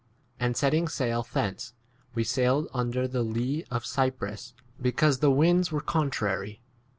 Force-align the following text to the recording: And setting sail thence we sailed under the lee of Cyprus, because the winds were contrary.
And 0.39 0.57
setting 0.57 0.87
sail 0.87 1.27
thence 1.31 1.75
we 2.15 2.23
sailed 2.23 2.67
under 2.73 3.07
the 3.07 3.21
lee 3.21 3.65
of 3.69 3.85
Cyprus, 3.85 4.55
because 4.81 5.19
the 5.19 5.29
winds 5.29 5.71
were 5.71 5.79
contrary. 5.79 6.59